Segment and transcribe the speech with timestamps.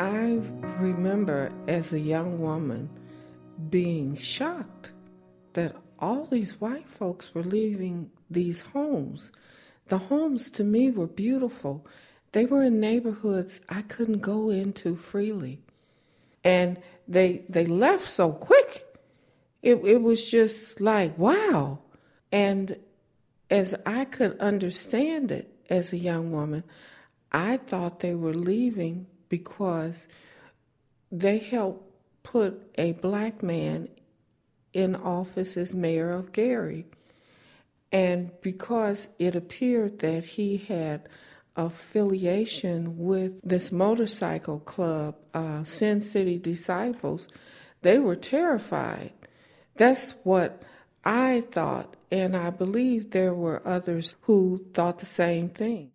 [0.00, 0.40] I
[0.78, 2.88] remember as a young woman
[3.68, 4.92] being shocked
[5.52, 9.30] that all these white folks were leaving these homes.
[9.88, 11.86] The homes to me were beautiful.
[12.32, 15.60] They were in neighborhoods I couldn't go into freely.
[16.42, 18.86] And they they left so quick.
[19.62, 21.80] It it was just like, wow.
[22.32, 22.78] And
[23.50, 26.64] as I could understand it as a young woman,
[27.32, 30.06] I thought they were leaving because
[31.10, 31.90] they helped
[32.22, 33.88] put a black man
[34.74, 36.84] in office as mayor of Gary.
[37.90, 41.08] And because it appeared that he had
[41.56, 47.26] affiliation with this motorcycle club, uh, Sin City Disciples,
[47.82, 49.12] they were terrified.
[49.76, 50.62] That's what
[51.04, 55.90] I thought, and I believe there were others who thought the same thing.